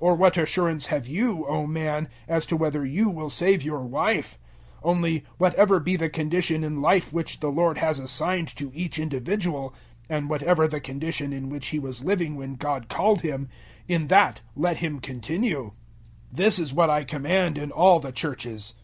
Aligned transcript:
Or 0.00 0.16
what 0.16 0.36
assurance 0.36 0.86
have 0.86 1.06
you, 1.06 1.46
O 1.46 1.64
man, 1.64 2.08
as 2.26 2.44
to 2.46 2.56
whether 2.56 2.84
you 2.84 3.08
will 3.08 3.30
save 3.30 3.62
your 3.62 3.84
wife? 3.84 4.36
007:017 4.82 4.90
Only, 4.90 5.24
whatever 5.36 5.78
be 5.78 5.94
the 5.94 6.08
condition 6.08 6.64
in 6.64 6.82
life 6.82 7.12
which 7.12 7.38
the 7.38 7.52
Lord 7.52 7.78
has 7.78 8.00
assigned 8.00 8.48
to 8.56 8.72
each 8.74 8.98
individual 8.98 9.72
and 10.10 10.28
whatever 10.28 10.66
the 10.66 10.80
condition 10.80 11.32
in 11.32 11.48
which 11.48 11.66
he 11.68 11.78
was 11.78 12.02
living 12.04 12.34
when 12.34 12.56
God 12.56 12.88
called 12.88 13.20
him 13.20 13.48
in 13.86 14.08
that 14.08 14.40
let 14.56 14.78
him 14.78 14.98
continue. 14.98 15.70
007:018 16.34 16.36
This 16.36 16.58
is 16.58 16.74
what 16.74 16.90
I 16.90 17.04
command 17.04 17.56
in 17.56 17.70
all 17.70 18.00
the 18.00 18.10
Churches. 18.10 18.74